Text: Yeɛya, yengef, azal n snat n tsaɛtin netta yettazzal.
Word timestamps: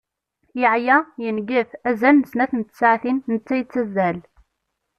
Yeɛya, 0.61 0.97
yengef, 1.23 1.69
azal 1.89 2.15
n 2.17 2.23
snat 2.31 2.51
n 2.55 2.61
tsaɛtin 2.63 3.17
netta 3.33 3.55
yettazzal. 3.57 4.17